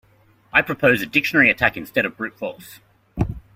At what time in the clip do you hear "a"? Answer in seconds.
1.03-1.05